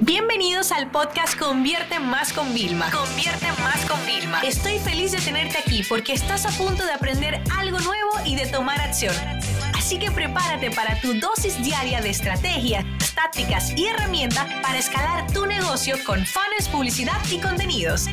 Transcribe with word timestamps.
Bienvenidos 0.00 0.72
al 0.72 0.90
podcast 0.90 1.38
Convierte 1.38 1.98
Más 1.98 2.34
con 2.34 2.52
Vilma. 2.52 2.90
Convierte 2.90 3.46
Más 3.62 3.82
con 3.86 3.98
Vilma. 4.04 4.42
Estoy 4.42 4.78
feliz 4.78 5.12
de 5.12 5.18
tenerte 5.18 5.56
aquí 5.56 5.82
porque 5.88 6.12
estás 6.12 6.44
a 6.44 6.50
punto 6.50 6.84
de 6.84 6.92
aprender 6.92 7.40
algo 7.56 7.78
nuevo 7.78 8.10
y 8.26 8.36
de 8.36 8.44
tomar 8.46 8.78
acción. 8.78 9.14
Así 9.74 9.98
que 9.98 10.10
prepárate 10.10 10.70
para 10.70 11.00
tu 11.00 11.14
dosis 11.14 11.62
diaria 11.64 12.02
de 12.02 12.10
estrategias, 12.10 12.84
tácticas 13.14 13.72
y 13.74 13.86
herramientas 13.86 14.46
para 14.62 14.78
escalar 14.78 15.32
tu 15.32 15.46
negocio 15.46 15.96
con 16.04 16.26
fans, 16.26 16.68
publicidad 16.70 17.18
y 17.32 17.38
contenidos. 17.38 18.06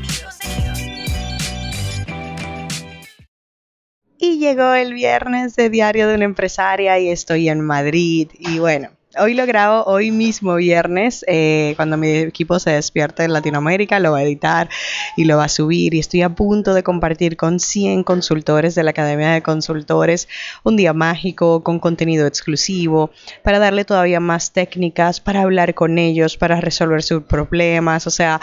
Y 4.17 4.39
llegó 4.39 4.73
el 4.73 4.93
viernes 4.93 5.57
de 5.57 5.69
Diario 5.69 6.07
de 6.07 6.15
una 6.15 6.23
Empresaria 6.23 6.97
y 6.99 7.09
estoy 7.09 7.49
en 7.49 7.59
Madrid. 7.59 8.29
Y 8.39 8.59
bueno, 8.59 8.89
hoy 9.19 9.33
lo 9.33 9.45
grabo 9.45 9.83
hoy 9.85 10.11
mismo 10.11 10.55
viernes, 10.55 11.23
eh, 11.27 11.73
cuando 11.75 11.97
mi 11.97 12.09
equipo 12.09 12.59
se 12.59 12.71
despierte 12.71 13.23
en 13.23 13.33
Latinoamérica, 13.33 13.99
lo 13.99 14.11
va 14.11 14.19
a 14.19 14.23
editar 14.23 14.69
y 15.15 15.25
lo 15.25 15.37
va 15.37 15.45
a 15.45 15.49
subir. 15.49 15.93
Y 15.93 15.99
estoy 15.99 16.21
a 16.21 16.29
punto 16.29 16.73
de 16.73 16.83
compartir 16.83 17.37
con 17.37 17.59
100 17.59 18.03
consultores 18.03 18.75
de 18.75 18.83
la 18.83 18.91
Academia 18.91 19.31
de 19.31 19.41
Consultores 19.41 20.27
un 20.63 20.75
día 20.75 20.93
mágico 20.93 21.63
con 21.63 21.79
contenido 21.79 22.27
exclusivo 22.27 23.11
para 23.43 23.59
darle 23.59 23.85
todavía 23.85 24.19
más 24.19 24.51
técnicas, 24.51 25.19
para 25.19 25.41
hablar 25.41 25.73
con 25.73 25.97
ellos, 25.97 26.37
para 26.37 26.59
resolver 26.61 27.03
sus 27.03 27.23
problemas, 27.23 28.07
o 28.07 28.11
sea... 28.11 28.39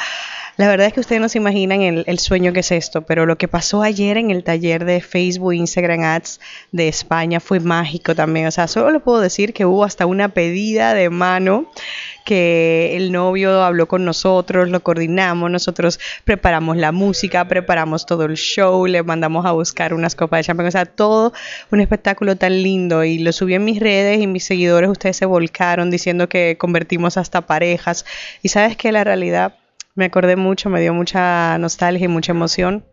La 0.61 0.69
verdad 0.69 0.89
es 0.89 0.93
que 0.93 1.01
ustedes 1.01 1.23
no 1.23 1.31
se 1.31 1.39
imaginan 1.39 1.81
el, 1.81 2.05
el, 2.07 2.19
sueño 2.19 2.53
que 2.53 2.61
es 2.61 2.71
esto, 2.71 3.01
pero 3.01 3.25
lo 3.25 3.39
que 3.39 3.49
pasó 3.49 3.81
ayer 3.81 4.19
en 4.19 4.31
el 4.31 4.45
taller 4.45 4.85
de 4.85 5.01
Facebook, 5.01 5.55
Instagram 5.55 6.03
Ads 6.03 6.39
de 6.71 6.87
España 6.87 7.41
fue 7.41 7.61
mágico 7.61 8.15
también. 8.15 8.47
O 8.47 8.51
sea, 8.51 8.69
solo 8.69 8.91
le 8.91 9.01
puedo 9.01 9.21
decir 9.21 9.55
que 9.55 9.65
hubo 9.65 9.85
hasta 9.85 10.05
una 10.05 10.29
pedida 10.29 10.93
de 10.93 11.09
mano 11.09 11.65
que 12.27 12.95
el 12.95 13.11
novio 13.11 13.63
habló 13.65 13.89
con 13.89 14.05
nosotros, 14.05 14.69
lo 14.69 14.81
coordinamos, 14.81 15.51
nosotros 15.51 15.99
preparamos 16.25 16.77
la 16.77 16.93
música, 16.93 17.49
preparamos 17.49 18.05
todo 18.05 18.27
el 18.27 18.37
show, 18.37 18.87
le 18.87 19.03
mandamos 19.03 19.47
a 19.47 19.53
buscar 19.53 19.95
unas 19.95 20.15
copas 20.15 20.41
de 20.41 20.45
champán, 20.45 20.67
o 20.67 20.71
sea, 20.71 20.85
todo 20.85 21.33
un 21.71 21.81
espectáculo 21.81 22.37
tan 22.37 22.63
lindo. 22.63 23.03
Y 23.03 23.21
lo 23.21 23.33
subí 23.33 23.55
en 23.55 23.65
mis 23.65 23.81
redes 23.81 24.21
y 24.21 24.27
mis 24.27 24.45
seguidores, 24.45 24.91
ustedes 24.91 25.17
se 25.17 25.25
volcaron 25.25 25.91
diciendo 25.91 26.29
que 26.29 26.59
convertimos 26.59 27.17
hasta 27.17 27.41
parejas. 27.41 28.05
Y 28.43 28.51
sabes 28.51 28.77
que 28.77 28.93
la 28.93 29.05
realidad 29.05 29.55
me 30.01 30.07
acordé 30.07 30.35
mucho, 30.35 30.71
me 30.71 30.81
dio 30.81 30.95
mucha 30.95 31.59
nostalgia 31.59 32.07
y 32.07 32.09
mucha 32.09 32.33
emoción 32.33 32.87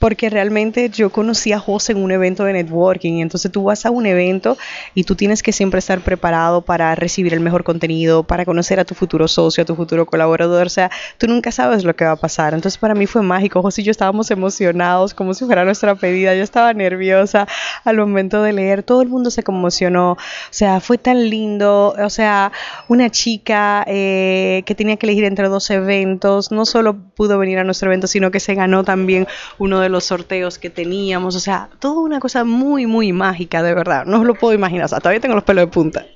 porque 0.00 0.30
realmente 0.30 0.88
yo 0.88 1.10
conocí 1.10 1.52
a 1.52 1.58
José 1.58 1.92
en 1.92 2.02
un 2.02 2.10
evento 2.10 2.44
de 2.44 2.54
networking, 2.54 3.20
entonces 3.20 3.52
tú 3.52 3.64
vas 3.64 3.84
a 3.84 3.90
un 3.90 4.06
evento 4.06 4.56
y 4.94 5.04
tú 5.04 5.14
tienes 5.14 5.42
que 5.42 5.52
siempre 5.52 5.78
estar 5.78 6.00
preparado 6.00 6.62
para 6.62 6.94
recibir 6.94 7.34
el 7.34 7.40
mejor 7.40 7.64
contenido, 7.64 8.22
para 8.22 8.46
conocer 8.46 8.80
a 8.80 8.86
tu 8.86 8.94
futuro 8.94 9.28
socio, 9.28 9.62
a 9.62 9.66
tu 9.66 9.76
futuro 9.76 10.06
colaborador, 10.06 10.66
o 10.66 10.70
sea, 10.70 10.90
tú 11.18 11.26
nunca 11.26 11.52
sabes 11.52 11.84
lo 11.84 11.94
que 11.94 12.06
va 12.06 12.12
a 12.12 12.16
pasar, 12.16 12.54
entonces 12.54 12.78
para 12.78 12.94
mí 12.94 13.06
fue 13.06 13.20
mágico, 13.20 13.60
José 13.60 13.82
y 13.82 13.84
yo 13.84 13.90
estábamos 13.90 14.30
emocionados 14.30 15.12
como 15.12 15.34
si 15.34 15.44
fuera 15.44 15.66
nuestra 15.66 15.94
pedida, 15.94 16.34
yo 16.34 16.44
estaba 16.44 16.72
nerviosa 16.72 17.46
al 17.84 17.98
momento 17.98 18.42
de 18.42 18.54
leer, 18.54 18.82
todo 18.82 19.02
el 19.02 19.10
mundo 19.10 19.30
se 19.30 19.42
conmocionó, 19.42 20.12
o 20.12 20.18
sea, 20.48 20.80
fue 20.80 20.96
tan 20.96 21.28
lindo, 21.28 21.94
o 22.02 22.10
sea, 22.10 22.52
una 22.88 23.10
chica 23.10 23.84
eh, 23.86 24.62
que 24.64 24.74
tenía 24.74 24.96
que 24.96 25.04
elegir 25.04 25.24
entre 25.24 25.48
dos 25.48 25.68
eventos, 25.68 26.50
no 26.50 26.64
solo 26.64 26.96
pudo 27.14 27.38
venir 27.38 27.58
a 27.58 27.64
nuestro 27.64 27.90
evento, 27.90 28.06
sino 28.06 28.30
que 28.30 28.40
se 28.40 28.54
ganó 28.54 28.82
también 28.82 29.26
uno 29.58 29.80
de 29.80 29.89
los 29.90 30.04
sorteos 30.04 30.58
que 30.58 30.70
teníamos, 30.70 31.36
o 31.36 31.40
sea, 31.40 31.68
toda 31.78 32.00
una 32.00 32.20
cosa 32.20 32.44
muy, 32.44 32.86
muy 32.86 33.12
mágica, 33.12 33.62
de 33.62 33.74
verdad, 33.74 34.06
no 34.06 34.20
os 34.20 34.26
lo 34.26 34.34
puedo 34.34 34.54
imaginar, 34.54 34.86
o 34.86 34.88
sea, 34.88 35.00
todavía 35.00 35.20
tengo 35.20 35.34
los 35.34 35.44
pelos 35.44 35.64
de 35.64 35.68
punta. 35.68 36.06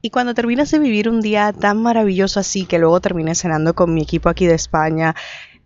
Y 0.00 0.10
cuando 0.10 0.32
terminas 0.32 0.70
de 0.70 0.78
vivir 0.78 1.08
un 1.08 1.20
día 1.20 1.52
tan 1.52 1.82
maravilloso 1.82 2.38
así, 2.38 2.66
que 2.66 2.78
luego 2.78 3.00
terminé 3.00 3.34
cenando 3.34 3.74
con 3.74 3.92
mi 3.92 4.02
equipo 4.02 4.28
aquí 4.28 4.46
de 4.46 4.54
España, 4.54 5.14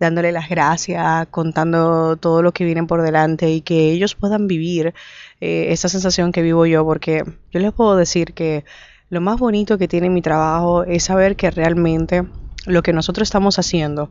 dándole 0.01 0.33
las 0.33 0.49
gracias, 0.49 1.27
contando 1.31 2.17
todo 2.17 2.43
lo 2.43 2.53
que 2.53 2.65
viene 2.65 2.83
por 2.85 3.03
delante 3.03 3.51
y 3.51 3.61
que 3.61 3.93
ellos 3.93 4.15
puedan 4.15 4.49
vivir 4.49 4.95
eh, 5.41 5.67
esa 5.69 5.89
sensación 5.89 6.33
que 6.33 6.43
vivo 6.43 6.67
yo, 6.67 6.85
porque 6.85 7.25
yo 7.51 7.61
les 7.61 7.73
puedo 7.73 7.95
decir 7.95 8.33
que 8.33 8.65
lo 9.11 9.21
más 9.21 9.39
bonito 9.39 9.79
que 9.79 9.89
tiene 9.89 10.09
mi 10.09 10.23
trabajo 10.23 10.85
es 10.85 11.05
saber 11.05 11.37
que 11.37 11.51
realmente 11.51 12.25
lo 12.67 12.83
que 12.83 12.93
nosotros 12.93 13.29
estamos 13.29 13.59
haciendo 13.59 14.11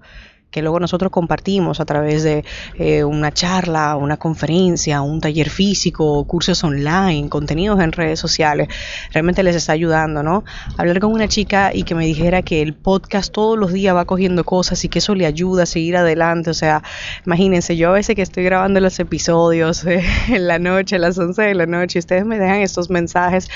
que 0.51 0.62
luego 0.62 0.79
nosotros 0.79 1.12
compartimos 1.12 1.79
a 1.79 1.85
través 1.85 2.23
de 2.23 2.44
eh, 2.75 3.03
una 3.03 3.31
charla, 3.31 3.95
una 3.95 4.17
conferencia, 4.17 5.01
un 5.01 5.22
taller 5.22 5.50
físico, 5.50 6.23
cursos 6.25 6.63
online, 6.63 7.29
contenidos 7.29 7.79
en 7.79 7.94
redes 7.94 8.19
sociales, 8.19 8.67
realmente 9.13 9.44
les 9.44 9.56
está 9.56 9.72
ayudando, 9.72 10.22
¿no? 10.23 10.44
Hablar 10.78 11.00
con 11.00 11.13
una 11.13 11.29
chica 11.29 11.72
y 11.73 11.84
que 11.84 11.95
me 11.95 12.06
dijera 12.06 12.41
que 12.41 12.61
el 12.61 12.73
podcast 12.73 13.31
todos 13.31 13.57
los 13.57 13.72
días 13.72 13.95
va 13.95 14.06
cogiendo 14.06 14.44
cosas 14.44 14.84
y 14.84 14.90
que 14.90 15.00
eso 15.00 15.16
le 15.16 15.25
ayuda 15.25 15.63
a 15.63 15.66
seguir 15.66 15.95
adelante, 15.95 16.50
o 16.50 16.53
sea, 16.53 16.84
imagínense, 17.25 17.78
yo 17.78 17.90
a 17.90 17.94
veces 17.94 18.16
que 18.16 18.22
estoy 18.22 18.44
grabando 18.44 18.81
los 18.81 19.00
episodios 19.00 19.85
en 20.28 20.47
la 20.47 20.59
noche, 20.59 20.97
a 20.97 21.00
las 21.00 21.17
11 21.17 21.41
de 21.41 21.56
la 21.56 21.66
noche, 21.66 21.97
y 21.97 22.01
ustedes 22.01 22.25
me 22.25 22.38
dejan 22.38 22.57
estos 22.57 22.90
mensajes, 22.90 23.50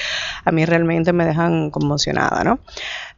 a 0.46 0.52
mí 0.52 0.64
realmente 0.66 1.12
me 1.12 1.26
dejan 1.26 1.72
conmocionada, 1.72 2.44
¿no? 2.46 2.60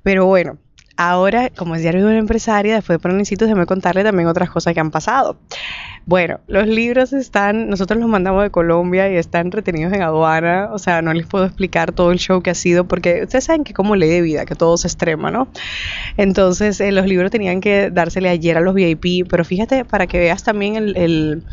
Pero 0.01 0.25
bueno, 0.25 0.57
Ahora, 0.97 1.51
como 1.51 1.75
es 1.75 1.81
diario 1.83 2.01
de 2.01 2.07
una 2.07 2.17
empresaria, 2.17 2.73
después 2.73 2.99
de 2.99 3.09
necesito 3.13 3.45
déjeme 3.45 3.67
contarle 3.67 4.03
también 4.03 4.27
otras 4.27 4.49
cosas 4.49 4.73
que 4.73 4.79
han 4.79 4.89
pasado. 4.89 5.37
Bueno, 6.07 6.39
los 6.47 6.67
libros 6.67 7.13
están, 7.13 7.69
nosotros 7.69 7.99
los 7.99 8.09
mandamos 8.09 8.41
de 8.41 8.49
Colombia 8.49 9.11
y 9.11 9.15
están 9.15 9.51
retenidos 9.51 9.93
en 9.93 10.01
aduana, 10.01 10.69
o 10.71 10.79
sea, 10.79 11.01
no 11.03 11.13
les 11.13 11.27
puedo 11.27 11.45
explicar 11.45 11.91
todo 11.91 12.11
el 12.11 12.17
show 12.17 12.41
que 12.41 12.49
ha 12.49 12.55
sido 12.55 12.87
porque 12.87 13.23
ustedes 13.23 13.43
saben 13.43 13.63
que 13.63 13.73
como 13.73 13.95
ley 13.95 14.09
de 14.09 14.21
vida, 14.21 14.45
que 14.45 14.55
todo 14.55 14.75
se 14.77 14.87
extrema, 14.87 15.29
¿no? 15.29 15.49
Entonces, 16.17 16.79
eh, 16.81 16.91
los 16.91 17.05
libros 17.05 17.29
tenían 17.29 17.61
que 17.61 17.91
dársele 17.91 18.29
ayer 18.29 18.57
a 18.57 18.61
los 18.61 18.73
VIP, 18.73 19.27
pero 19.29 19.45
fíjate, 19.45 19.85
para 19.85 20.07
que 20.07 20.17
veas 20.17 20.43
también 20.43 20.77
el 20.77 21.43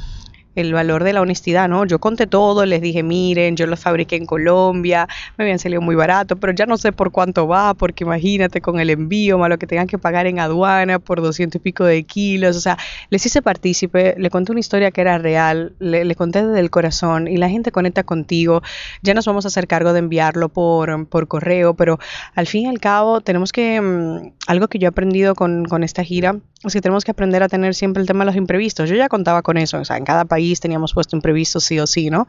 el 0.55 0.73
valor 0.73 1.05
de 1.05 1.13
la 1.13 1.21
honestidad, 1.21 1.69
¿no? 1.69 1.85
Yo 1.85 1.99
conté 1.99 2.27
todo, 2.27 2.65
les 2.67 2.81
dije, 2.81 3.03
miren, 3.03 3.57
yo 3.57 3.67
los 3.67 3.81
fabriqué 3.81 4.17
en 4.17 4.27
Colombia, 4.27 5.09
me 5.37 5.45
habían 5.45 5.59
salido 5.59 5.81
muy 5.81 5.95
barato, 5.95 6.37
pero 6.37 6.53
ya 6.53 6.67
no 6.67 6.77
sé 6.77 6.93
por 6.93 7.11
cuánto 7.11 7.47
va, 7.47 7.75
porque 7.75 8.05
imagínate 8.05 8.61
con 8.61 8.81
el 8.81 8.91
envío, 8.91 9.39
más 9.39 9.49
lo 9.49 9.59
que 9.59 9.67
tengan 9.67 9.87
que 9.87 9.99
pagar 9.99 10.27
en 10.27 10.39
aduana 10.39 10.99
por 10.99 11.21
doscientos 11.23 11.61
y 11.61 11.63
pico 11.63 11.85
de 11.85 12.05
kilos, 12.05 12.57
o 12.57 12.61
sea, 12.61 12.79
les 13.11 13.25
hice 13.27 13.43
partícipe, 13.43 14.15
le 14.19 14.31
conté 14.31 14.53
una 14.53 14.61
historia 14.61 14.91
que 14.91 15.01
era 15.01 15.19
real, 15.19 15.75
le, 15.79 16.15
conté 16.15 16.47
desde 16.47 16.61
el 16.61 16.71
corazón 16.71 17.29
y 17.29 17.37
la 17.37 17.49
gente 17.49 17.73
conecta 17.73 18.05
contigo, 18.05 18.63
ya 19.03 19.15
nos 19.15 19.27
vamos 19.27 19.45
a 19.45 19.49
hacer 19.49 19.67
cargo 19.67 19.93
de 19.93 19.99
enviarlo 20.01 20.49
por, 20.49 21.07
por 21.09 21.29
correo, 21.29 21.75
pero 21.75 21.99
al 22.35 22.47
fin 22.47 22.63
y 22.63 22.67
al 22.67 22.81
cabo 22.81 23.21
tenemos 23.21 23.53
que, 23.53 23.81
mm, 23.81 24.33
algo 24.47 24.69
que 24.69 24.79
yo 24.79 24.87
he 24.87 24.89
aprendido 24.89 25.35
con, 25.35 25.65
con 25.65 25.83
esta 25.83 26.05
gira, 26.05 26.37
es 26.65 26.73
que 26.73 26.81
tenemos 26.81 27.05
que 27.05 27.11
aprender 27.11 27.43
a 27.43 27.49
tener 27.49 27.75
siempre 27.75 28.01
el 28.01 28.07
tema 28.07 28.21
de 28.21 28.27
los 28.27 28.37
imprevistos. 28.37 28.89
Yo 28.89 28.97
ya 28.97 29.09
contaba 29.11 29.43
con 29.43 29.59
eso, 29.59 29.79
o 29.81 29.85
sea, 29.85 29.99
en 29.99 30.05
cada 30.05 30.25
país 30.25 30.44
teníamos 30.61 30.93
puesto 30.95 31.17
imprevistos 31.17 31.65
sí 31.65 31.79
o 31.79 31.87
sí, 31.87 32.11
¿no? 32.11 32.27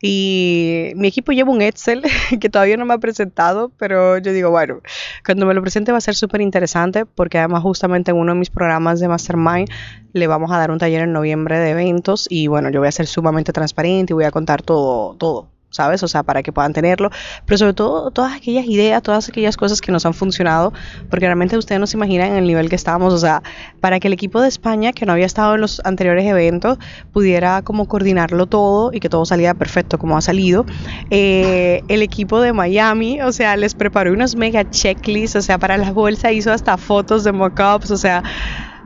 Y 0.00 0.92
mi 0.96 1.08
equipo 1.08 1.32
lleva 1.32 1.50
un 1.50 1.62
Excel 1.62 2.02
que 2.40 2.50
todavía 2.50 2.76
no 2.76 2.84
me 2.84 2.94
ha 2.94 2.98
presentado, 2.98 3.70
pero 3.78 4.18
yo 4.18 4.32
digo, 4.32 4.50
bueno, 4.50 4.80
cuando 5.24 5.46
me 5.46 5.54
lo 5.54 5.62
presente 5.62 5.92
va 5.92 5.98
a 5.98 6.00
ser 6.00 6.14
súper 6.14 6.40
interesante 6.40 7.06
porque 7.06 7.38
además 7.38 7.62
justamente 7.62 8.10
en 8.10 8.18
uno 8.18 8.32
de 8.32 8.38
mis 8.38 8.50
programas 8.50 9.00
de 9.00 9.08
Mastermind 9.08 9.68
le 10.12 10.26
vamos 10.26 10.50
a 10.52 10.58
dar 10.58 10.70
un 10.70 10.78
taller 10.78 11.02
en 11.02 11.12
noviembre 11.12 11.58
de 11.58 11.70
eventos 11.70 12.26
y 12.30 12.46
bueno, 12.46 12.70
yo 12.70 12.80
voy 12.80 12.88
a 12.88 12.92
ser 12.92 13.06
sumamente 13.06 13.52
transparente 13.52 14.12
y 14.12 14.14
voy 14.14 14.24
a 14.24 14.30
contar 14.30 14.62
todo, 14.62 15.14
todo, 15.16 15.48
¿sabes? 15.74 16.02
O 16.02 16.08
sea, 16.08 16.22
para 16.22 16.42
que 16.42 16.52
puedan 16.52 16.72
tenerlo, 16.72 17.10
pero 17.46 17.58
sobre 17.58 17.74
todo 17.74 18.10
todas 18.10 18.32
aquellas 18.32 18.64
ideas, 18.66 19.02
todas 19.02 19.28
aquellas 19.28 19.56
cosas 19.56 19.80
que 19.80 19.90
nos 19.90 20.06
han 20.06 20.14
funcionado, 20.14 20.72
porque 21.10 21.26
realmente 21.26 21.56
ustedes 21.58 21.80
no 21.80 21.86
se 21.86 21.96
imaginan 21.96 22.32
el 22.32 22.46
nivel 22.46 22.68
que 22.68 22.76
estábamos, 22.76 23.12
o 23.12 23.18
sea, 23.18 23.42
para 23.80 23.98
que 24.00 24.06
el 24.06 24.12
equipo 24.12 24.40
de 24.40 24.48
España, 24.48 24.92
que 24.92 25.04
no 25.04 25.12
había 25.12 25.26
estado 25.26 25.56
en 25.56 25.60
los 25.60 25.80
anteriores 25.84 26.24
eventos, 26.24 26.78
pudiera 27.12 27.62
como 27.62 27.86
coordinarlo 27.86 28.46
todo 28.46 28.92
y 28.92 29.00
que 29.00 29.08
todo 29.08 29.24
saliera 29.24 29.54
perfecto 29.54 29.98
como 29.98 30.16
ha 30.16 30.20
salido, 30.20 30.64
eh, 31.10 31.82
el 31.88 32.02
equipo 32.02 32.40
de 32.40 32.52
Miami, 32.52 33.20
o 33.20 33.32
sea, 33.32 33.56
les 33.56 33.74
preparó 33.74 34.12
unos 34.12 34.36
mega 34.36 34.70
checklists, 34.70 35.36
o 35.36 35.42
sea, 35.42 35.58
para 35.58 35.76
la 35.76 35.90
bolsa 35.92 36.30
hizo 36.30 36.52
hasta 36.52 36.76
fotos 36.76 37.24
de 37.24 37.32
mockups, 37.32 37.90
o 37.90 37.96
sea, 37.96 38.22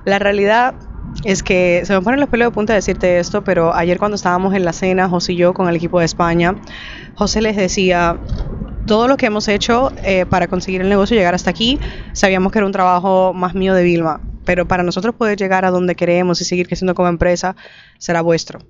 la 0.05 0.19
realidad 0.19 0.75
es 1.25 1.43
que 1.43 1.82
se 1.85 1.93
me 1.93 2.00
ponen 2.00 2.20
los 2.20 2.29
pelos 2.29 2.47
de 2.47 2.53
punta 2.53 2.75
decirte 2.75 3.19
esto, 3.19 3.43
pero 3.43 3.75
ayer 3.75 3.99
cuando 3.99 4.15
estábamos 4.15 4.55
en 4.55 4.65
la 4.65 4.73
cena, 4.73 5.09
José 5.09 5.32
y 5.32 5.37
yo 5.37 5.53
con 5.53 5.69
el 5.69 5.76
equipo 5.76 5.99
de 5.99 6.05
España, 6.05 6.56
José 7.15 7.41
les 7.41 7.56
decía, 7.56 8.19
todo 8.87 9.09
lo 9.09 9.17
que 9.17 9.26
hemos 9.26 9.49
hecho 9.49 9.93
eh, 10.03 10.26
para 10.26 10.49
conseguir 10.49 10.81
el 10.81 10.88
negocio 10.88 11.17
llegar 11.17 11.35
hasta 11.35 11.50
aquí, 11.50 11.79
sabíamos 12.12 12.53
que 12.53 12.59
era 12.59 12.67
un 12.67 12.73
trabajo 12.73 13.32
más 13.35 13.55
mío 13.55 13.75
de 13.75 13.82
Vilma, 13.82 14.20
pero 14.44 14.67
para 14.67 14.82
nosotros 14.82 15.15
poder 15.15 15.38
llegar 15.38 15.65
a 15.65 15.70
donde 15.70 15.94
queremos 15.94 16.41
y 16.41 16.44
seguir 16.44 16.67
creciendo 16.67 16.94
como 16.94 17.09
empresa, 17.09 17.55
será 17.99 18.23
vuestro. 18.23 18.61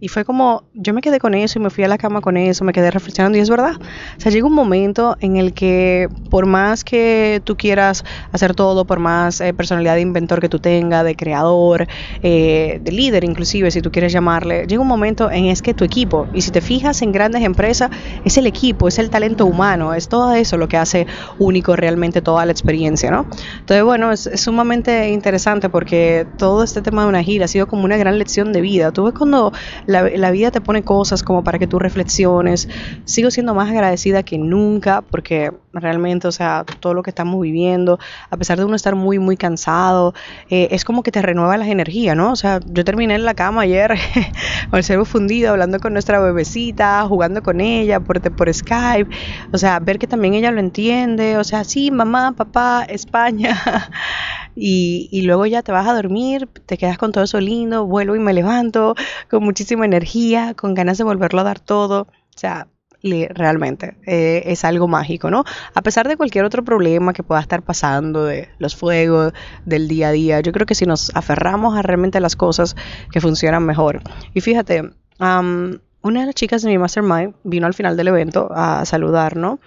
Y 0.00 0.08
fue 0.08 0.24
como, 0.24 0.64
yo 0.74 0.94
me 0.94 1.00
quedé 1.00 1.18
con 1.18 1.34
eso 1.34 1.58
y 1.58 1.62
me 1.62 1.70
fui 1.70 1.84
a 1.84 1.88
la 1.88 1.98
cama 1.98 2.20
con 2.20 2.36
eso, 2.36 2.64
me 2.64 2.72
quedé 2.72 2.90
reflexionando 2.90 3.38
y 3.38 3.40
es 3.40 3.50
verdad. 3.50 3.72
O 4.16 4.20
sea, 4.20 4.30
llega 4.30 4.46
un 4.46 4.54
momento 4.54 5.16
en 5.20 5.36
el 5.36 5.52
que 5.52 6.08
por 6.30 6.46
más 6.46 6.84
que 6.84 7.40
tú 7.44 7.56
quieras 7.56 8.04
hacer 8.32 8.54
todo, 8.54 8.86
por 8.86 8.98
más 8.98 9.40
eh, 9.40 9.52
personalidad 9.52 9.94
de 9.94 10.02
inventor 10.02 10.40
que 10.40 10.48
tú 10.48 10.58
tengas, 10.58 11.04
de 11.04 11.16
creador, 11.16 11.86
eh, 12.22 12.78
de 12.80 12.92
líder 12.92 13.24
inclusive, 13.24 13.70
si 13.70 13.82
tú 13.82 13.90
quieres 13.90 14.12
llamarle, 14.12 14.66
llega 14.66 14.80
un 14.80 14.88
momento 14.88 15.30
en 15.30 15.46
es 15.46 15.62
que 15.62 15.74
tu 15.74 15.84
equipo, 15.84 16.26
y 16.32 16.42
si 16.42 16.50
te 16.50 16.60
fijas 16.60 17.02
en 17.02 17.12
grandes 17.12 17.42
empresas, 17.42 17.90
es 18.24 18.36
el 18.36 18.46
equipo, 18.46 18.88
es 18.88 18.98
el 18.98 19.10
talento 19.10 19.46
humano, 19.46 19.94
es 19.94 20.08
todo 20.08 20.32
eso 20.32 20.56
lo 20.56 20.68
que 20.68 20.76
hace 20.76 21.06
único 21.38 21.76
realmente 21.76 22.22
toda 22.22 22.44
la 22.44 22.52
experiencia, 22.52 23.10
¿no? 23.10 23.26
Entonces, 23.60 23.84
bueno, 23.84 24.12
es, 24.12 24.28
sumamente 24.34 25.08
interesante 25.10 25.68
porque 25.68 26.26
todo 26.36 26.62
este 26.62 26.82
tema 26.82 27.02
de 27.02 27.08
una 27.08 27.22
gira 27.22 27.46
ha 27.46 27.48
sido 27.48 27.66
como 27.66 27.84
una 27.84 27.96
gran 27.96 28.18
lección 28.18 28.52
de 28.52 28.60
vida. 28.60 28.92
Tú 28.92 29.04
ves 29.04 29.14
cuando 29.14 29.52
la, 29.88 30.30
vida 30.30 30.50
te 30.50 30.60
pone 30.60 30.82
cosas 30.82 31.22
como 31.22 31.42
para 31.42 31.58
que 31.58 31.66
tú 31.66 31.78
reflexiones. 31.78 32.68
Sigo 33.06 33.30
siendo 33.30 33.54
más 33.54 33.70
agradecida 33.70 34.22
que 34.22 34.36
nunca 34.36 35.00
porque 35.00 35.50
realmente, 35.72 36.28
o 36.28 36.32
sea, 36.32 36.66
todo 36.80 36.92
lo 36.92 37.02
que 37.02 37.10
estamos 37.10 37.40
viviendo, 37.40 37.98
a 38.28 38.36
pesar 38.36 38.58
de 38.58 38.66
uno 38.66 38.76
estar 38.76 38.94
muy, 38.94 39.18
muy 39.18 39.38
cansado, 39.38 40.12
eh, 40.50 40.68
es 40.72 40.84
como 40.84 41.02
que 41.02 41.10
te 41.10 41.22
renueva 41.22 41.56
las 41.56 41.68
energías, 41.68 42.14
¿no? 42.14 42.32
O 42.32 42.36
sea, 42.36 42.60
yo 42.66 42.84
terminé 42.84 43.14
en 43.14 43.24
la 43.24 43.32
cama 43.32 43.62
ayer 43.62 43.94
con 44.70 44.76
el 44.76 44.84
cerebro 44.84 45.06
fundido, 45.06 45.52
hablando 45.52 45.80
con 45.80 45.94
nuestra 45.94 46.20
bebecita, 46.20 47.06
jugando 47.08 47.42
con 47.42 47.62
ella 47.62 48.00
por, 48.00 48.20
por 48.36 48.52
Skype, 48.52 49.08
o 49.52 49.58
sea, 49.58 49.80
ver 49.80 49.98
que 49.98 50.06
también 50.06 50.34
ella 50.34 50.50
lo 50.50 50.60
entiende, 50.60 51.38
o 51.38 51.44
sea, 51.44 51.64
sí, 51.64 51.90
mamá, 51.90 52.32
papá, 52.36 52.84
España. 52.88 53.58
Y, 54.60 55.22
luego 55.22 55.46
ya 55.46 55.62
te 55.62 55.70
vas 55.70 55.86
a 55.86 55.94
dormir, 55.94 56.48
te 56.66 56.76
quedas 56.76 56.98
con 56.98 57.12
todo 57.12 57.24
eso 57.24 57.40
lindo, 57.40 57.86
vuelvo 57.86 58.16
y 58.16 58.18
me 58.18 58.34
levanto 58.34 58.94
con 59.30 59.44
muchísima 59.44 59.84
energía, 59.84 60.54
con 60.54 60.74
ganas 60.74 60.98
de 60.98 61.04
volverlo 61.04 61.40
a 61.40 61.44
dar 61.44 61.60
todo. 61.60 62.02
O 62.02 62.38
sea, 62.38 62.66
realmente 63.02 63.96
eh, 64.06 64.42
es 64.46 64.64
algo 64.64 64.88
mágico, 64.88 65.30
¿no? 65.30 65.44
A 65.74 65.82
pesar 65.82 66.08
de 66.08 66.16
cualquier 66.16 66.44
otro 66.44 66.64
problema 66.64 67.12
que 67.12 67.22
pueda 67.22 67.40
estar 67.40 67.62
pasando, 67.62 68.24
de 68.24 68.48
los 68.58 68.74
fuegos, 68.74 69.32
del 69.64 69.86
día 69.88 70.08
a 70.08 70.12
día, 70.12 70.40
yo 70.40 70.52
creo 70.52 70.66
que 70.66 70.74
si 70.74 70.86
nos 70.86 71.14
aferramos 71.14 71.76
a 71.76 71.82
realmente 71.82 72.20
las 72.20 72.36
cosas 72.36 72.74
que 73.12 73.20
funcionan 73.20 73.64
mejor. 73.64 74.02
Y 74.34 74.40
fíjate, 74.40 74.90
una 75.20 76.20
de 76.20 76.26
las 76.26 76.34
chicas 76.34 76.62
de 76.62 76.70
mi 76.70 76.78
mastermind 76.78 77.34
vino 77.44 77.66
al 77.66 77.74
final 77.74 77.96
del 77.96 78.08
evento 78.08 78.48
a 78.52 78.84
saludar, 78.84 79.36
¿no? 79.36 79.60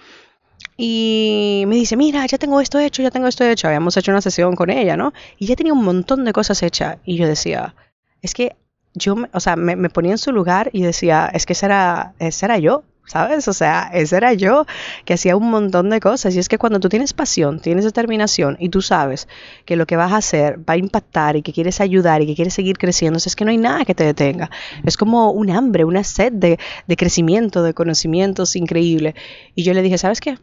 Y 0.77 1.63
me 1.67 1.75
dice, 1.75 1.95
mira, 1.95 2.25
ya 2.25 2.37
tengo 2.37 2.59
esto 2.59 2.79
hecho, 2.79 3.03
ya 3.03 3.11
tengo 3.11 3.27
esto 3.27 3.43
hecho. 3.43 3.67
Habíamos 3.67 3.95
hecho 3.97 4.11
una 4.11 4.21
sesión 4.21 4.55
con 4.55 4.69
ella, 4.69 4.97
¿no? 4.97 5.13
Y 5.37 5.45
ya 5.45 5.55
tenía 5.55 5.73
un 5.73 5.83
montón 5.83 6.25
de 6.25 6.33
cosas 6.33 6.63
hechas. 6.63 6.97
Y 7.05 7.17
yo 7.17 7.27
decía, 7.27 7.75
es 8.21 8.33
que 8.33 8.55
yo, 8.93 9.15
o 9.31 9.39
sea, 9.39 9.55
me, 9.55 9.89
ponía 9.89 10.11
en 10.11 10.17
su 10.17 10.31
lugar 10.31 10.69
y 10.73 10.81
decía, 10.81 11.29
es 11.33 11.45
que 11.45 11.53
ese 11.53 11.67
era, 11.67 12.13
era 12.19 12.57
yo. 12.57 12.83
¿Sabes? 13.03 13.47
O 13.49 13.53
sea, 13.53 13.89
ese 13.93 14.15
era 14.15 14.31
yo 14.31 14.65
que 15.05 15.15
hacía 15.15 15.35
un 15.35 15.49
montón 15.49 15.89
de 15.89 15.99
cosas. 15.99 16.33
Y 16.35 16.39
es 16.39 16.47
que 16.47 16.57
cuando 16.57 16.79
tú 16.79 16.87
tienes 16.87 17.13
pasión, 17.13 17.59
tienes 17.59 17.83
determinación 17.83 18.55
y 18.59 18.69
tú 18.69 18.81
sabes 18.81 19.27
que 19.65 19.75
lo 19.75 19.85
que 19.85 19.97
vas 19.97 20.13
a 20.13 20.17
hacer 20.17 20.59
va 20.59 20.75
a 20.75 20.77
impactar 20.77 21.35
y 21.35 21.41
que 21.41 21.51
quieres 21.51 21.81
ayudar 21.81 22.21
y 22.21 22.27
que 22.27 22.35
quieres 22.35 22.53
seguir 22.53 22.77
creciendo, 22.77 23.17
es 23.17 23.35
que 23.35 23.43
no 23.43 23.51
hay 23.51 23.57
nada 23.57 23.85
que 23.85 23.95
te 23.95 24.05
detenga. 24.05 24.49
Es 24.85 24.97
como 24.97 25.31
un 25.31 25.49
hambre, 25.49 25.83
una 25.83 26.03
sed 26.05 26.31
de, 26.31 26.57
de 26.87 26.95
crecimiento, 26.95 27.63
de 27.63 27.73
conocimientos 27.73 28.55
increíble. 28.55 29.13
Y 29.55 29.63
yo 29.63 29.73
le 29.73 29.81
dije, 29.81 29.97
¿sabes 29.97 30.21
qué? 30.21 30.37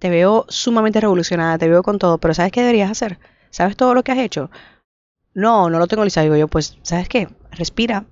Te 0.00 0.08
veo 0.08 0.46
sumamente 0.48 0.98
revolucionada, 0.98 1.58
te 1.58 1.68
veo 1.68 1.82
con 1.82 1.98
todo, 1.98 2.16
pero 2.16 2.32
¿sabes 2.32 2.52
qué 2.52 2.62
deberías 2.62 2.90
hacer? 2.90 3.18
¿Sabes 3.50 3.76
todo 3.76 3.94
lo 3.94 4.02
que 4.02 4.12
has 4.12 4.18
hecho? 4.18 4.50
No, 5.34 5.68
no 5.68 5.78
lo 5.78 5.86
tengo 5.86 6.04
listado. 6.04 6.24
Digo 6.24 6.36
yo, 6.36 6.48
pues, 6.48 6.78
¿sabes 6.82 7.06
qué? 7.06 7.28
Respira, 7.50 8.06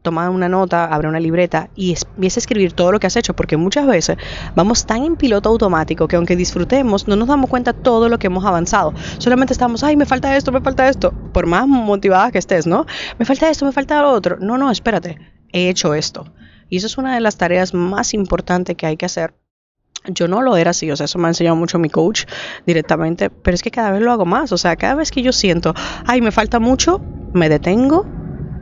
toma 0.00 0.30
una 0.30 0.48
nota, 0.48 0.86
abre 0.86 1.08
una 1.08 1.20
libreta 1.20 1.68
y 1.76 1.94
empieza 2.14 2.38
a 2.38 2.42
escribir 2.42 2.72
todo 2.72 2.90
lo 2.90 3.00
que 3.00 3.06
has 3.06 3.16
hecho, 3.16 3.36
porque 3.36 3.58
muchas 3.58 3.86
veces 3.86 4.16
vamos 4.54 4.86
tan 4.86 5.04
en 5.04 5.16
piloto 5.16 5.50
automático 5.50 6.08
que 6.08 6.16
aunque 6.16 6.36
disfrutemos, 6.36 7.06
no 7.06 7.16
nos 7.16 7.28
damos 7.28 7.50
cuenta 7.50 7.74
todo 7.74 8.08
lo 8.08 8.18
que 8.18 8.28
hemos 8.28 8.46
avanzado. 8.46 8.94
Solamente 9.18 9.52
estamos, 9.52 9.84
ay, 9.84 9.94
me 9.94 10.06
falta 10.06 10.34
esto, 10.38 10.52
me 10.52 10.62
falta 10.62 10.88
esto, 10.88 11.12
por 11.34 11.44
más 11.44 11.68
motivada 11.68 12.32
que 12.32 12.38
estés, 12.38 12.66
¿no? 12.66 12.86
Me 13.18 13.26
falta 13.26 13.50
esto, 13.50 13.66
me 13.66 13.72
falta 13.72 14.00
lo 14.00 14.10
otro. 14.10 14.38
No, 14.40 14.56
no, 14.56 14.70
espérate, 14.70 15.18
he 15.52 15.68
hecho 15.68 15.92
esto. 15.92 16.32
Y 16.70 16.78
eso 16.78 16.86
es 16.86 16.96
una 16.96 17.14
de 17.14 17.20
las 17.20 17.36
tareas 17.36 17.74
más 17.74 18.14
importantes 18.14 18.74
que 18.74 18.86
hay 18.86 18.96
que 18.96 19.04
hacer 19.04 19.34
yo 20.08 20.28
no 20.28 20.42
lo 20.42 20.56
era 20.56 20.70
así, 20.70 20.90
o 20.90 20.96
sea, 20.96 21.04
eso 21.04 21.18
me 21.18 21.26
ha 21.26 21.30
enseñado 21.30 21.56
mucho 21.56 21.78
mi 21.78 21.88
coach 21.88 22.24
directamente, 22.66 23.30
pero 23.30 23.54
es 23.54 23.62
que 23.62 23.70
cada 23.70 23.90
vez 23.90 24.02
lo 24.02 24.12
hago 24.12 24.26
más, 24.26 24.52
o 24.52 24.58
sea, 24.58 24.76
cada 24.76 24.94
vez 24.94 25.10
que 25.10 25.22
yo 25.22 25.32
siento, 25.32 25.74
ay, 26.06 26.20
me 26.20 26.32
falta 26.32 26.58
mucho, 26.58 27.00
me 27.32 27.48
detengo, 27.48 28.06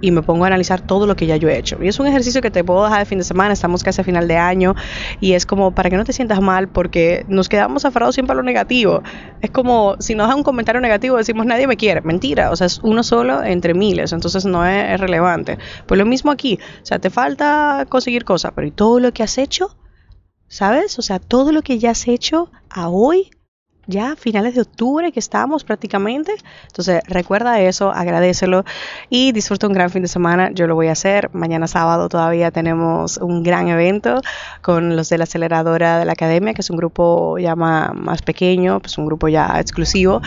y 0.05 0.11
me 0.11 0.23
pongo 0.23 0.45
a 0.45 0.49
analizar 0.49 0.83
todo 0.83 1.07
lo 1.07 1.17
que 1.17 1.27
ya 1.27 1.37
yo 1.37 1.49
he 1.49 1.57
hecho. 1.57 1.79
Y 1.83 1.89
es 1.89 1.99
un 1.99 2.07
ejercicio 2.07 2.43
que 2.43 2.51
te 2.51 2.63
puedo 2.63 2.85
dejar 2.85 2.99
de 2.99 3.07
fin 3.07 3.17
de 3.17 3.25
semana, 3.25 3.55
estamos 3.55 3.83
casi 3.83 4.03
a 4.03 4.05
final 4.05 4.29
de 4.29 4.37
año 4.37 4.75
y 5.19 5.33
es 5.33 5.47
como 5.47 5.75
para 5.75 5.89
que 5.89 5.97
no 5.97 6.05
te 6.05 6.13
sientas 6.13 6.43
mal 6.43 6.69
porque 6.69 7.25
nos 7.29 7.49
quedamos 7.49 7.87
aferrados 7.87 8.15
siempre 8.15 8.33
a 8.33 8.37
lo 8.37 8.43
negativo. 8.43 9.03
Es 9.41 9.51
como 9.51 9.97
si 10.01 10.15
nos 10.15 10.29
da 10.29 10.35
un 10.35 10.43
comentario 10.43 10.83
negativo 10.83 11.17
decimos 11.17 11.47
nadie 11.47 11.67
me 11.67 11.79
quiere. 11.79 12.03
Mentira, 12.03 12.51
o 12.51 12.57
sea, 12.57 12.67
es 12.67 12.81
uno 12.83 13.03
solo 13.03 13.43
entre 13.43 13.73
miles, 13.73 14.13
entonces 14.13 14.45
no 14.45 14.67
es, 14.67 15.01
relevante. 15.01 15.57
Pues 15.87 15.99
lo 15.99 16.05
mismo 16.05 16.31
aquí, 16.31 16.59
o 16.83 16.87
sea, 16.87 16.99
te 16.99 17.09
falta 17.09 17.87
conseguir 17.89 18.25
cosas, 18.25 18.53
pero 18.55 18.67
¿y 18.67 18.73
todo 18.73 19.01
lo 19.01 19.13
que 19.13 19.23
has 19.23 19.39
hecho? 19.39 19.75
¿Sabes? 20.55 21.01
O 21.01 21.03
sea, 21.03 21.19
todo 21.19 21.51
lo 21.51 21.63
que 21.63 21.81
ya 21.81 21.91
has 21.91 22.07
hecho 22.07 22.49
a 22.71 22.89
hoy 22.89 23.29
ya 23.89 24.15
finales 24.15 24.55
de 24.55 24.61
octubre 24.61 25.11
que 25.11 25.19
estamos 25.19 25.65
prácticamente. 25.65 26.33
Entonces 26.69 27.03
recuerda 27.09 27.61
eso, 27.61 27.91
agradecelo 27.91 28.65
y 29.11 29.33
disfruta 29.33 29.67
un 29.67 29.73
gran 29.73 29.91
fin 29.91 30.03
de 30.03 30.09
semana. 30.09 30.53
Yo 30.53 30.69
lo 30.69 30.77
voy 30.77 30.87
a 30.87 30.93
hacer. 30.93 31.29
Mañana 31.33 31.67
sábado 31.67 32.09
todavía 32.09 32.53
tenemos 32.53 33.17
un 33.17 33.43
gran 33.43 33.67
evento 33.67 34.21
con 34.63 34.95
los 34.95 35.09
de 35.09 35.19
la 35.19 35.25
aceleradora 35.25 35.99
de 35.99 36.05
la 36.05 36.13
academia, 36.13 36.55
que 36.55 36.61
es 36.61 36.71
un 36.71 36.77
grupo 36.77 37.37
ya 37.37 37.57
más, 37.57 38.23
pequeño, 38.23 38.79
pues 38.79 38.97
un 38.97 39.07
grupo 39.07 39.27
ya 39.27 39.59
exclusivo. 39.59 40.23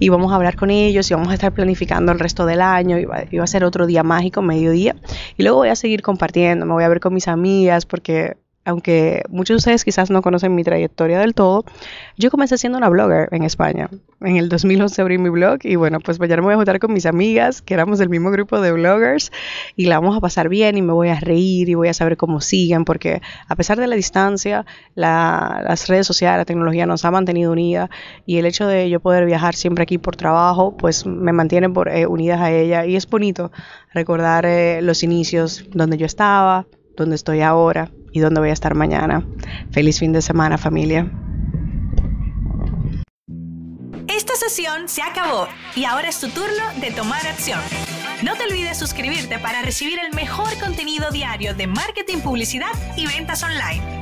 Y 0.00 0.08
vamos 0.08 0.32
a 0.32 0.34
hablar 0.34 0.56
con 0.56 0.70
ellos 0.70 1.08
y 1.08 1.14
vamos 1.14 1.28
a 1.28 1.34
estar 1.34 1.52
planificando 1.52 2.10
el 2.10 2.18
resto 2.18 2.46
del 2.46 2.62
año. 2.62 2.98
Y 2.98 3.06
y 3.30 3.38
va 3.38 3.44
a 3.44 3.46
ser 3.46 3.62
otro 3.62 3.86
día 3.86 4.02
mágico, 4.02 4.42
mediodía. 4.42 4.96
Y 5.36 5.44
luego 5.44 5.58
voy 5.58 5.68
a 5.68 5.76
seguir 5.76 6.02
compartiendo, 6.02 6.66
me 6.66 6.72
voy 6.72 6.82
a 6.82 6.88
ver 6.88 6.98
con 6.98 7.14
mis 7.14 7.28
amigas 7.28 7.86
porque 7.86 8.36
aunque 8.68 9.22
muchos 9.30 9.54
de 9.54 9.56
ustedes 9.56 9.82
quizás 9.82 10.10
no 10.10 10.20
conocen 10.20 10.54
mi 10.54 10.62
trayectoria 10.62 11.18
del 11.18 11.32
todo, 11.32 11.64
yo 12.18 12.30
comencé 12.30 12.58
siendo 12.58 12.76
una 12.76 12.90
blogger 12.90 13.30
en 13.32 13.42
España. 13.42 13.88
En 14.20 14.36
el 14.36 14.50
2011 14.50 15.00
abrí 15.00 15.16
mi 15.16 15.30
blog 15.30 15.60
y 15.62 15.76
bueno, 15.76 16.00
pues 16.00 16.20
mañana 16.20 16.42
me 16.42 16.48
voy 16.48 16.52
a 16.52 16.56
juntar 16.56 16.78
con 16.78 16.92
mis 16.92 17.06
amigas, 17.06 17.62
que 17.62 17.72
éramos 17.72 17.98
del 17.98 18.10
mismo 18.10 18.30
grupo 18.30 18.60
de 18.60 18.72
bloggers, 18.72 19.32
y 19.74 19.86
la 19.86 19.98
vamos 19.98 20.18
a 20.18 20.20
pasar 20.20 20.50
bien 20.50 20.76
y 20.76 20.82
me 20.82 20.92
voy 20.92 21.08
a 21.08 21.18
reír 21.18 21.70
y 21.70 21.74
voy 21.76 21.88
a 21.88 21.94
saber 21.94 22.18
cómo 22.18 22.42
siguen, 22.42 22.84
porque 22.84 23.22
a 23.46 23.56
pesar 23.56 23.80
de 23.80 23.86
la 23.86 23.96
distancia, 23.96 24.66
las 24.94 25.88
redes 25.88 26.06
sociales, 26.06 26.40
la 26.40 26.44
tecnología 26.44 26.84
nos 26.84 27.06
ha 27.06 27.10
mantenido 27.10 27.52
unidas 27.52 27.88
y 28.26 28.36
el 28.36 28.44
hecho 28.44 28.66
de 28.66 28.90
yo 28.90 29.00
poder 29.00 29.24
viajar 29.24 29.54
siempre 29.54 29.84
aquí 29.84 29.96
por 29.96 30.14
trabajo, 30.14 30.76
pues 30.76 31.06
me 31.06 31.32
mantiene 31.32 31.70
por, 31.70 31.88
eh, 31.88 32.06
unidas 32.06 32.42
a 32.42 32.50
ella 32.50 32.84
y 32.84 32.96
es 32.96 33.08
bonito 33.08 33.50
recordar 33.94 34.44
eh, 34.44 34.82
los 34.82 35.02
inicios 35.02 35.64
donde 35.72 35.96
yo 35.96 36.04
estaba, 36.04 36.66
donde 36.96 37.16
estoy 37.16 37.40
ahora 37.40 37.90
y 38.12 38.20
dónde 38.20 38.40
voy 38.40 38.50
a 38.50 38.52
estar 38.52 38.74
mañana. 38.74 39.26
Feliz 39.70 39.98
fin 39.98 40.12
de 40.12 40.22
semana 40.22 40.58
familia. 40.58 41.10
Esta 44.08 44.34
sesión 44.34 44.88
se 44.88 45.02
acabó 45.02 45.46
y 45.76 45.84
ahora 45.84 46.08
es 46.08 46.20
tu 46.20 46.28
turno 46.28 46.64
de 46.80 46.90
tomar 46.90 47.26
acción. 47.26 47.60
No 48.22 48.34
te 48.34 48.44
olvides 48.44 48.76
suscribirte 48.78 49.38
para 49.38 49.62
recibir 49.62 49.98
el 49.98 50.14
mejor 50.14 50.48
contenido 50.58 51.10
diario 51.10 51.54
de 51.54 51.66
marketing, 51.66 52.18
publicidad 52.18 52.72
y 52.96 53.06
ventas 53.06 53.42
online. 53.42 53.97